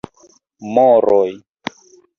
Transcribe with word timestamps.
Moroj: 0.77 1.31